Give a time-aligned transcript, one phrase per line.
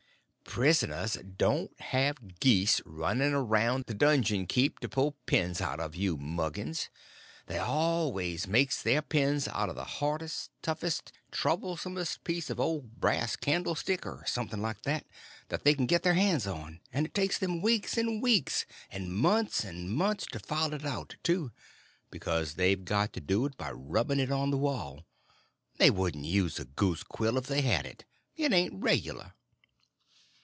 [0.43, 6.17] "Prisoners don't have geese running around the donjon keep to pull pens out of, you
[6.17, 6.89] muggins.
[7.45, 13.37] They always make their pens out of the hardest, toughest, troublesomest piece of old brass
[13.37, 15.05] candlestick or something like that
[15.63, 19.63] they can get their hands on; and it takes them weeks and weeks and months
[19.63, 21.53] and months to file it out, too,
[22.09, 25.05] because they've got to do it by rubbing it on the wall.
[25.77, 28.03] They wouldn't use a goose quill if they had it.
[28.35, 29.35] It ain't regular."